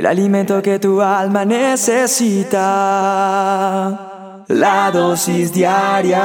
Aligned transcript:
el 0.00 0.06
alimento 0.06 0.60
que 0.62 0.78
tu 0.78 1.00
alma 1.02 1.44
necesita. 1.44 2.56
La 4.48 4.90
dosis 4.90 5.52
diaria. 5.52 6.18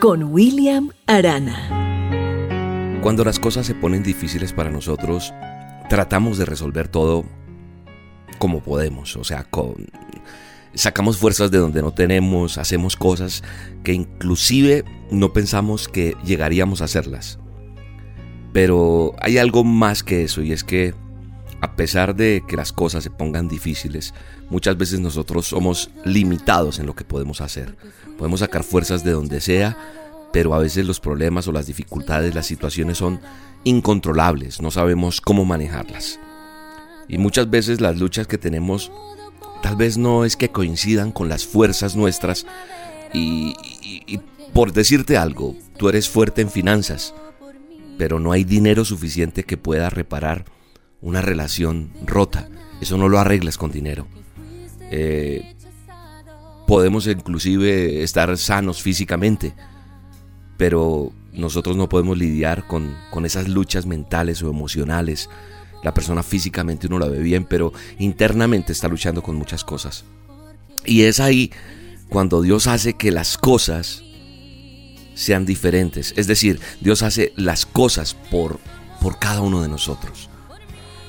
Con 0.00 0.24
William 0.24 0.90
Arana. 1.06 2.98
Cuando 3.02 3.22
las 3.22 3.38
cosas 3.38 3.66
se 3.66 3.76
ponen 3.76 4.02
difíciles 4.02 4.52
para 4.52 4.68
nosotros, 4.68 5.32
tratamos 5.88 6.38
de 6.38 6.44
resolver 6.44 6.88
todo 6.88 7.24
como 8.38 8.64
podemos, 8.64 9.14
o 9.16 9.22
sea, 9.22 9.44
con, 9.44 9.86
sacamos 10.74 11.18
fuerzas 11.18 11.52
de 11.52 11.58
donde 11.58 11.82
no 11.82 11.92
tenemos, 11.94 12.58
hacemos 12.58 12.96
cosas 12.96 13.44
que 13.84 13.92
inclusive 13.92 14.84
no 15.12 15.32
pensamos 15.32 15.86
que 15.86 16.16
llegaríamos 16.24 16.82
a 16.82 16.86
hacerlas. 16.86 17.38
Pero 18.52 19.14
hay 19.20 19.38
algo 19.38 19.62
más 19.62 20.02
que 20.02 20.24
eso 20.24 20.42
y 20.42 20.50
es 20.50 20.64
que 20.64 21.00
a 21.62 21.76
pesar 21.76 22.16
de 22.16 22.42
que 22.46 22.56
las 22.56 22.72
cosas 22.72 23.04
se 23.04 23.10
pongan 23.10 23.48
difíciles, 23.48 24.12
muchas 24.50 24.76
veces 24.76 24.98
nosotros 24.98 25.46
somos 25.46 25.90
limitados 26.04 26.80
en 26.80 26.86
lo 26.86 26.96
que 26.96 27.04
podemos 27.04 27.40
hacer. 27.40 27.76
Podemos 28.18 28.40
sacar 28.40 28.64
fuerzas 28.64 29.04
de 29.04 29.12
donde 29.12 29.40
sea, 29.40 29.78
pero 30.32 30.54
a 30.54 30.58
veces 30.58 30.84
los 30.86 30.98
problemas 30.98 31.46
o 31.46 31.52
las 31.52 31.68
dificultades, 31.68 32.34
las 32.34 32.46
situaciones 32.46 32.98
son 32.98 33.20
incontrolables, 33.62 34.60
no 34.60 34.72
sabemos 34.72 35.20
cómo 35.20 35.44
manejarlas. 35.44 36.18
Y 37.06 37.18
muchas 37.18 37.48
veces 37.48 37.80
las 37.80 37.96
luchas 37.96 38.26
que 38.26 38.38
tenemos 38.38 38.90
tal 39.62 39.76
vez 39.76 39.96
no 39.96 40.24
es 40.24 40.36
que 40.36 40.50
coincidan 40.50 41.12
con 41.12 41.28
las 41.28 41.46
fuerzas 41.46 41.94
nuestras 41.94 42.44
y, 43.14 43.54
por 44.52 44.72
decirte 44.72 45.16
algo, 45.16 45.54
tú 45.76 45.88
eres 45.88 46.08
fuerte 46.08 46.42
en 46.42 46.50
finanzas, 46.50 47.14
pero 47.98 48.18
no 48.18 48.32
hay 48.32 48.42
dinero 48.42 48.84
suficiente 48.84 49.44
que 49.44 49.56
pueda 49.56 49.90
reparar 49.90 50.44
una 51.02 51.20
relación 51.20 51.92
rota. 52.06 52.48
Eso 52.80 52.96
no 52.96 53.08
lo 53.08 53.18
arreglas 53.18 53.58
con 53.58 53.70
dinero. 53.70 54.06
Eh, 54.90 55.54
podemos 56.66 57.06
inclusive 57.06 58.02
estar 58.02 58.36
sanos 58.38 58.82
físicamente, 58.82 59.54
pero 60.56 61.12
nosotros 61.32 61.76
no 61.76 61.88
podemos 61.88 62.16
lidiar 62.16 62.66
con, 62.66 62.96
con 63.10 63.26
esas 63.26 63.48
luchas 63.48 63.84
mentales 63.84 64.42
o 64.42 64.48
emocionales 64.48 65.28
la 65.82 65.92
persona 65.92 66.22
físicamente 66.22 66.86
uno 66.86 66.98
la 66.98 67.08
ve 67.08 67.18
bien, 67.18 67.44
pero 67.44 67.72
internamente 67.98 68.72
está 68.72 68.88
luchando 68.88 69.22
con 69.22 69.36
muchas 69.36 69.64
cosas. 69.64 70.04
Y 70.84 71.02
es 71.02 71.20
ahí 71.20 71.50
cuando 72.08 72.40
Dios 72.40 72.66
hace 72.66 72.94
que 72.94 73.10
las 73.10 73.36
cosas 73.36 74.04
sean 75.14 75.44
diferentes. 75.44 76.14
Es 76.16 76.26
decir, 76.26 76.60
Dios 76.80 77.02
hace 77.02 77.32
las 77.36 77.66
cosas 77.66 78.14
por, 78.14 78.60
por 79.00 79.18
cada 79.18 79.40
uno 79.40 79.60
de 79.60 79.68
nosotros. 79.68 80.30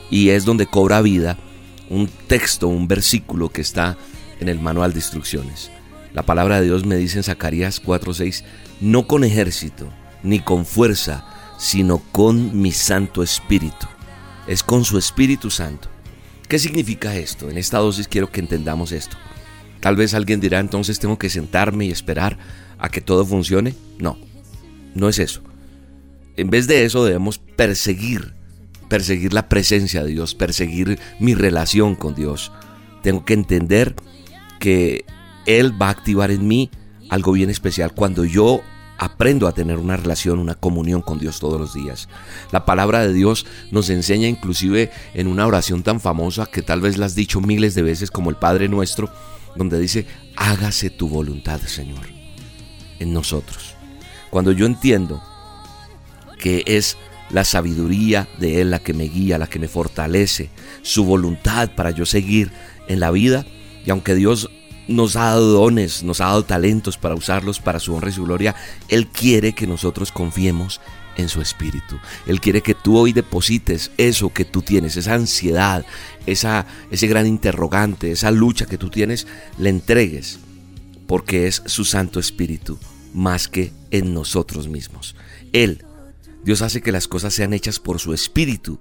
Y 0.10 0.30
es 0.30 0.46
donde 0.46 0.68
cobra 0.68 1.02
vida 1.02 1.38
un 1.90 2.08
texto, 2.28 2.68
un 2.68 2.88
versículo 2.88 3.50
que 3.50 3.62
está 3.62 3.98
en 4.40 4.50
el 4.50 4.60
manual 4.60 4.94
de 4.94 5.00
instrucciones. 5.00 5.72
La 6.14 6.24
palabra 6.24 6.60
de 6.60 6.66
Dios 6.66 6.86
me 6.86 6.96
dice 6.96 7.18
en 7.18 7.24
Zacarías 7.24 7.82
4:6, 7.82 8.44
no 8.82 9.08
con 9.08 9.24
ejército, 9.24 9.92
ni 10.22 10.40
con 10.40 10.66
fuerza, 10.66 11.26
sino 11.58 12.00
con 12.12 12.60
mi 12.62 12.72
Santo 12.72 13.24
Espíritu 13.24 13.88
es 14.48 14.64
con 14.64 14.86
su 14.86 14.98
Espíritu 14.98 15.50
Santo. 15.50 15.90
¿Qué 16.48 16.60
significa 16.60 17.16
esto? 17.16 17.50
En 17.50 17.58
esta 17.58 17.80
dosis 17.80 18.08
quiero 18.08 18.32
que 18.32 18.40
entendamos 18.40 18.92
esto. 18.92 19.18
Tal 19.80 19.96
vez 19.96 20.14
alguien 20.14 20.40
dirá 20.40 20.60
entonces 20.60 21.00
tengo 21.00 21.18
que 21.18 21.30
sentarme 21.30 21.86
y 21.86 21.92
esperar 21.92 22.38
a 22.78 22.90
que 22.90 23.02
todo 23.02 23.26
funcione. 23.26 23.76
No, 24.00 24.18
no 24.94 25.10
es 25.10 25.20
eso. 25.20 25.42
En 26.36 26.50
vez 26.50 26.68
de 26.68 26.86
eso 26.86 27.06
debemos 27.06 27.38
perseguir, 27.38 28.34
perseguir 28.90 29.34
la 29.34 29.50
presencia 29.50 30.04
de 30.04 30.12
Dios, 30.12 30.36
perseguir 30.36 31.00
mi 31.20 31.36
relación 31.36 31.96
con 31.96 32.16
Dios. 32.16 32.52
Tengo 33.02 33.26
que 33.26 33.34
entender 33.34 33.96
que 34.60 35.06
Él 35.46 35.80
va 35.82 35.88
a 35.88 35.92
activar 35.92 36.32
en 36.32 36.48
mí 36.48 36.70
algo 37.10 37.34
bien 37.34 37.50
especial 37.50 37.94
cuando 37.94 38.26
yo 38.26 38.62
aprendo 38.98 39.48
a 39.48 39.52
tener 39.52 39.78
una 39.78 39.98
relación, 39.98 40.40
una 40.40 40.56
comunión 40.56 41.02
con 41.02 41.20
Dios 41.20 41.40
todos 41.40 41.60
los 41.60 41.74
días. 41.74 42.08
La 42.52 42.66
palabra 42.66 43.02
de 43.06 43.14
Dios 43.14 43.46
nos 43.72 43.90
enseña 43.90 44.28
inclusive 44.28 44.92
en 45.14 45.28
una 45.28 45.46
oración 45.46 45.84
tan 45.84 46.00
famosa 46.00 46.46
que 46.46 46.62
tal 46.62 46.82
vez 46.82 46.98
la 46.98 47.08
has 47.08 47.16
dicho 47.16 47.42
miles 47.42 47.76
de 47.76 47.82
veces 47.82 48.12
como 48.12 48.30
el 48.30 48.38
Padre 48.38 48.70
nuestro, 48.70 49.12
donde 49.56 49.80
dice, 49.80 50.08
hágase 50.36 50.90
tu 50.90 51.10
voluntad, 51.10 51.60
Señor, 51.62 52.08
en 53.00 53.14
nosotros. 53.14 53.76
Cuando 54.30 54.52
yo 54.52 54.66
entiendo 54.66 55.22
que 56.40 56.64
es 56.66 56.98
la 57.34 57.44
sabiduría 57.44 58.30
de 58.40 58.62
Él 58.62 58.72
la 58.72 58.80
que 58.80 58.94
me 58.94 59.06
guía, 59.06 59.38
la 59.38 59.48
que 59.48 59.60
me 59.60 59.68
fortalece, 59.68 60.50
su 60.84 61.04
voluntad 61.04 61.72
para 61.76 61.92
yo 61.92 62.06
seguir 62.06 62.52
en 62.88 63.00
la 63.00 63.12
vida, 63.12 63.46
y 63.86 63.90
aunque 63.90 64.16
Dios 64.16 64.50
nos 64.88 65.16
ha 65.16 65.26
dado 65.26 65.52
dones, 65.52 66.04
nos 66.04 66.22
ha 66.22 66.26
dado 66.26 66.44
talentos 66.44 66.98
para 66.98 67.16
usarlos 67.16 67.60
para 67.60 67.80
su 67.80 67.94
honra 67.94 68.10
y 68.10 68.14
su 68.14 68.24
gloria. 68.24 68.56
Él 68.88 69.08
quiere 69.08 69.54
que 69.54 69.66
nosotros 69.66 70.12
confiemos 70.12 70.82
en 71.16 71.30
su 71.30 71.42
espíritu. 71.42 71.98
Él 72.28 72.42
quiere 72.42 72.62
que 72.62 72.76
tú 72.76 72.98
hoy 72.98 73.14
deposites 73.14 73.92
eso 73.98 74.34
que 74.34 74.46
tú 74.46 74.62
tienes, 74.62 74.98
esa 74.98 75.14
ansiedad, 75.14 75.86
esa, 76.26 76.66
ese 76.92 77.08
gran 77.08 77.28
interrogante, 77.28 78.12
esa 78.12 78.32
lucha 78.32 78.66
que 78.66 78.78
tú 78.78 78.90
tienes, 78.90 79.28
le 79.58 79.70
entregues, 79.70 80.40
porque 81.08 81.48
es 81.48 81.62
su 81.66 81.86
Santo 81.86 82.20
Espíritu 82.20 82.78
más 83.14 83.48
que 83.48 83.72
en 83.92 84.14
nosotros 84.14 84.68
mismos. 84.68 85.16
Él, 85.54 85.86
Dios 86.44 86.62
hace 86.62 86.82
que 86.82 86.92
las 86.92 87.08
cosas 87.08 87.34
sean 87.34 87.54
hechas 87.54 87.80
por 87.80 88.00
su 88.00 88.14
Espíritu 88.14 88.80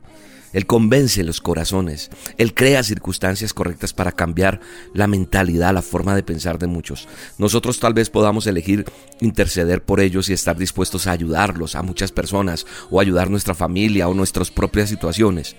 él 0.52 0.66
convence 0.66 1.24
los 1.24 1.40
corazones. 1.40 2.10
Él 2.36 2.54
crea 2.54 2.82
circunstancias 2.82 3.54
correctas 3.54 3.92
para 3.92 4.12
cambiar 4.12 4.60
la 4.92 5.06
mentalidad, 5.06 5.72
la 5.72 5.82
forma 5.82 6.14
de 6.14 6.22
pensar 6.22 6.58
de 6.58 6.66
muchos. 6.66 7.08
Nosotros 7.38 7.80
tal 7.80 7.94
vez 7.94 8.10
podamos 8.10 8.46
elegir 8.46 8.84
interceder 9.20 9.82
por 9.82 10.00
ellos 10.00 10.28
y 10.28 10.34
estar 10.34 10.56
dispuestos 10.56 11.06
a 11.06 11.12
ayudarlos 11.12 11.74
a 11.74 11.82
muchas 11.82 12.12
personas 12.12 12.66
o 12.90 13.00
ayudar 13.00 13.30
nuestra 13.30 13.54
familia 13.54 14.08
o 14.08 14.14
nuestras 14.14 14.50
propias 14.50 14.90
situaciones. 14.90 15.56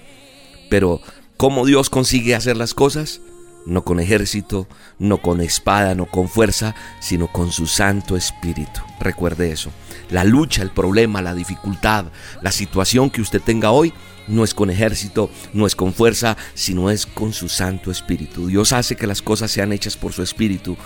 Pero, 0.70 1.02
¿cómo 1.38 1.66
Dios 1.66 1.90
consigue 1.90 2.36
hacer 2.36 2.58
las 2.58 2.74
cosas? 2.74 3.22
No 3.66 3.84
con 3.84 4.00
ejército, 4.00 4.68
no 5.00 5.20
con 5.20 5.42
espada, 5.42 5.96
no 5.96 6.06
con 6.06 6.28
fuerza, 6.28 6.76
sino 7.00 7.28
con 7.28 7.52
su 7.52 7.68
Santo 7.68 8.16
Espíritu. 8.16 8.82
Recuerde 9.00 9.52
eso. 9.52 9.72
La 10.10 10.24
lucha, 10.24 10.62
el 10.62 10.72
problema, 10.72 11.22
la 11.22 11.34
dificultad, 11.34 12.06
la 12.42 12.52
situación 12.52 13.10
que 13.10 13.22
usted 13.22 13.42
tenga 13.42 13.72
hoy, 13.72 13.94
no 14.28 14.44
es 14.44 14.54
con 14.54 14.70
ejército, 14.70 15.30
no 15.54 15.68
es 15.68 15.76
con 15.76 15.94
fuerza, 15.94 16.38
sino 16.54 16.90
es 16.90 17.06
con 17.06 17.34
su 17.34 17.50
Santo 17.50 17.92
Espíritu. 17.92 18.48
Dios 18.48 18.74
hace 18.74 18.96
que 18.96 19.08
las 19.08 19.22
cosas 19.22 19.52
sean 19.52 19.74
hechas 19.74 19.98
por 19.98 20.14
su 20.14 20.24
Espíritu 20.24 20.78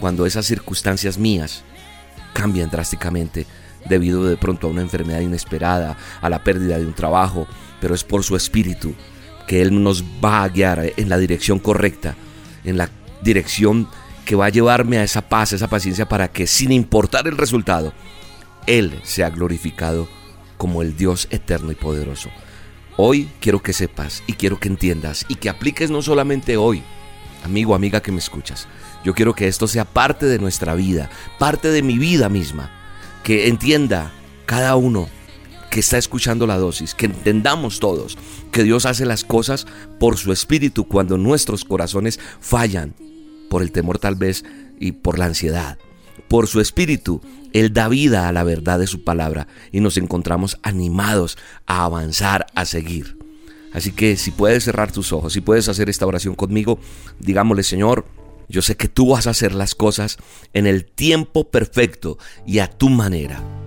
cuando 0.00 0.26
esas 0.26 0.46
circunstancias 0.46 1.18
mías 1.18 1.62
cambian 2.32 2.70
drásticamente 2.70 3.46
debido 3.88 4.24
de 4.24 4.36
pronto 4.36 4.66
a 4.66 4.70
una 4.70 4.80
enfermedad 4.80 5.20
inesperada, 5.20 5.96
a 6.20 6.30
la 6.30 6.42
pérdida 6.42 6.78
de 6.78 6.86
un 6.86 6.94
trabajo, 6.94 7.46
pero 7.80 7.94
es 7.94 8.02
por 8.02 8.24
su 8.24 8.34
Espíritu 8.34 8.94
que 9.46 9.62
Él 9.62 9.82
nos 9.82 10.04
va 10.24 10.42
a 10.42 10.48
guiar 10.48 10.92
en 10.96 11.08
la 11.08 11.18
dirección 11.18 11.58
correcta, 11.58 12.16
en 12.64 12.76
la 12.76 12.90
dirección 13.22 13.88
que 14.24 14.36
va 14.36 14.46
a 14.46 14.50
llevarme 14.50 14.98
a 14.98 15.04
esa 15.04 15.28
paz, 15.28 15.52
a 15.52 15.56
esa 15.56 15.68
paciencia, 15.68 16.08
para 16.08 16.28
que 16.28 16.46
sin 16.46 16.72
importar 16.72 17.28
el 17.28 17.36
resultado, 17.36 17.92
Él 18.66 19.00
sea 19.02 19.30
glorificado 19.30 20.08
como 20.56 20.82
el 20.82 20.96
Dios 20.96 21.28
eterno 21.30 21.72
y 21.72 21.74
poderoso. 21.74 22.30
Hoy 22.96 23.28
quiero 23.40 23.62
que 23.62 23.72
sepas 23.72 24.22
y 24.26 24.34
quiero 24.34 24.60
que 24.60 24.68
entiendas 24.68 25.26
y 25.28 25.34
que 25.34 25.48
apliques 25.48 25.90
no 25.90 26.00
solamente 26.00 26.56
hoy, 26.56 26.82
amigo, 27.44 27.74
amiga 27.74 28.00
que 28.00 28.12
me 28.12 28.18
escuchas. 28.18 28.68
Yo 29.04 29.14
quiero 29.14 29.34
que 29.34 29.48
esto 29.48 29.66
sea 29.66 29.84
parte 29.84 30.26
de 30.26 30.38
nuestra 30.38 30.74
vida, 30.74 31.10
parte 31.38 31.68
de 31.68 31.82
mi 31.82 31.98
vida 31.98 32.28
misma. 32.28 32.70
Que 33.22 33.48
entienda 33.48 34.12
cada 34.46 34.76
uno 34.76 35.08
que 35.74 35.80
está 35.80 35.98
escuchando 35.98 36.46
la 36.46 36.56
dosis, 36.56 36.94
que 36.94 37.06
entendamos 37.06 37.80
todos 37.80 38.16
que 38.52 38.62
Dios 38.62 38.86
hace 38.86 39.04
las 39.06 39.24
cosas 39.24 39.66
por 39.98 40.16
su 40.18 40.30
espíritu 40.30 40.86
cuando 40.86 41.18
nuestros 41.18 41.64
corazones 41.64 42.20
fallan, 42.38 42.94
por 43.50 43.60
el 43.60 43.72
temor 43.72 43.98
tal 43.98 44.14
vez 44.14 44.44
y 44.78 44.92
por 44.92 45.18
la 45.18 45.24
ansiedad. 45.24 45.76
Por 46.28 46.46
su 46.46 46.60
espíritu, 46.60 47.20
Él 47.52 47.72
da 47.72 47.88
vida 47.88 48.28
a 48.28 48.32
la 48.32 48.44
verdad 48.44 48.78
de 48.78 48.86
su 48.86 49.02
palabra 49.02 49.48
y 49.72 49.80
nos 49.80 49.96
encontramos 49.96 50.60
animados 50.62 51.38
a 51.66 51.84
avanzar, 51.84 52.46
a 52.54 52.66
seguir. 52.66 53.18
Así 53.72 53.90
que 53.90 54.16
si 54.16 54.30
puedes 54.30 54.62
cerrar 54.62 54.92
tus 54.92 55.12
ojos, 55.12 55.32
si 55.32 55.40
puedes 55.40 55.68
hacer 55.68 55.90
esta 55.90 56.06
oración 56.06 56.36
conmigo, 56.36 56.78
digámosle 57.18 57.64
Señor, 57.64 58.06
yo 58.48 58.62
sé 58.62 58.76
que 58.76 58.86
tú 58.86 59.08
vas 59.08 59.26
a 59.26 59.30
hacer 59.30 59.52
las 59.52 59.74
cosas 59.74 60.18
en 60.52 60.68
el 60.68 60.84
tiempo 60.84 61.50
perfecto 61.50 62.16
y 62.46 62.60
a 62.60 62.68
tu 62.68 62.90
manera. 62.90 63.63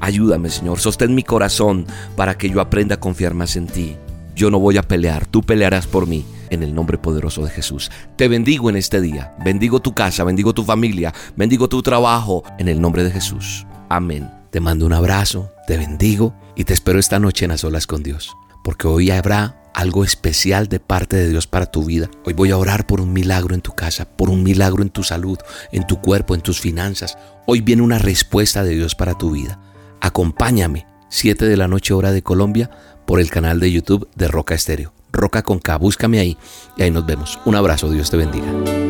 Ayúdame, 0.00 0.50
Señor, 0.50 0.78
sostén 0.78 1.14
mi 1.14 1.22
corazón 1.22 1.86
para 2.16 2.36
que 2.36 2.50
yo 2.50 2.60
aprenda 2.60 2.96
a 2.96 3.00
confiar 3.00 3.34
más 3.34 3.56
en 3.56 3.66
ti. 3.66 3.96
Yo 4.34 4.50
no 4.50 4.58
voy 4.58 4.76
a 4.76 4.82
pelear, 4.82 5.26
tú 5.26 5.42
pelearás 5.42 5.86
por 5.86 6.06
mí. 6.06 6.24
En 6.48 6.62
el 6.62 6.74
nombre 6.74 6.96
poderoso 6.96 7.44
de 7.44 7.50
Jesús. 7.50 7.90
Te 8.14 8.28
bendigo 8.28 8.70
en 8.70 8.76
este 8.76 9.00
día. 9.00 9.34
Bendigo 9.44 9.80
tu 9.80 9.94
casa, 9.94 10.22
bendigo 10.22 10.54
tu 10.54 10.62
familia, 10.62 11.12
bendigo 11.34 11.68
tu 11.68 11.82
trabajo. 11.82 12.44
En 12.58 12.68
el 12.68 12.80
nombre 12.80 13.02
de 13.02 13.10
Jesús. 13.10 13.66
Amén. 13.88 14.30
Te 14.50 14.60
mando 14.60 14.86
un 14.86 14.92
abrazo, 14.92 15.50
te 15.66 15.76
bendigo 15.76 16.34
y 16.54 16.62
te 16.62 16.72
espero 16.72 17.00
esta 17.00 17.18
noche 17.18 17.46
en 17.46 17.50
las 17.50 17.64
olas 17.64 17.88
con 17.88 18.04
Dios 18.04 18.36
porque 18.66 18.88
hoy 18.88 19.12
habrá 19.12 19.62
algo 19.74 20.02
especial 20.02 20.66
de 20.66 20.80
parte 20.80 21.14
de 21.14 21.28
Dios 21.28 21.46
para 21.46 21.66
tu 21.66 21.84
vida. 21.84 22.10
Hoy 22.24 22.32
voy 22.32 22.50
a 22.50 22.58
orar 22.58 22.84
por 22.84 23.00
un 23.00 23.12
milagro 23.12 23.54
en 23.54 23.60
tu 23.60 23.76
casa, 23.76 24.06
por 24.06 24.28
un 24.28 24.42
milagro 24.42 24.82
en 24.82 24.90
tu 24.90 25.04
salud, 25.04 25.38
en 25.70 25.86
tu 25.86 26.00
cuerpo, 26.00 26.34
en 26.34 26.40
tus 26.40 26.58
finanzas. 26.58 27.16
Hoy 27.46 27.60
viene 27.60 27.82
una 27.82 27.98
respuesta 27.98 28.64
de 28.64 28.74
Dios 28.74 28.96
para 28.96 29.14
tu 29.14 29.30
vida. 29.30 29.60
Acompáñame, 30.00 30.86
7 31.08 31.46
de 31.46 31.56
la 31.56 31.68
noche 31.68 31.94
hora 31.94 32.12
de 32.12 32.22
Colombia, 32.22 32.70
por 33.06 33.20
el 33.20 33.30
canal 33.30 33.60
de 33.60 33.70
YouTube 33.72 34.08
de 34.14 34.28
Roca 34.28 34.54
Estéreo. 34.54 34.92
Roca 35.12 35.42
con 35.42 35.58
K, 35.58 35.76
búscame 35.78 36.18
ahí 36.18 36.36
y 36.76 36.82
ahí 36.82 36.90
nos 36.90 37.06
vemos. 37.06 37.38
Un 37.44 37.54
abrazo, 37.54 37.90
Dios 37.90 38.10
te 38.10 38.16
bendiga. 38.16 38.46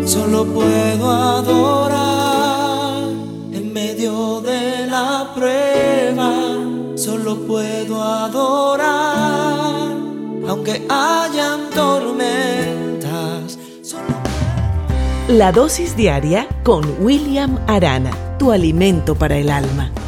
Solo 0.06 0.44
puedo 0.44 1.11
adorar 1.11 3.03
en 3.53 3.73
medio 3.73 4.41
de 4.41 4.87
la 4.87 5.32
prueba. 5.35 6.32
Solo 6.97 7.47
puedo 7.47 8.03
adorar 8.03 9.67
aunque 10.49 10.87
hayan 10.88 11.70
tormentas. 11.70 13.58
La 15.29 15.50
dosis 15.53 15.97
diaria 15.97 16.47
con 16.62 16.85
William 17.00 17.58
Arana, 17.67 18.12
tu 18.38 18.53
alimento 18.53 19.17
para 19.17 19.37
el 19.37 19.50
alma. 19.50 19.91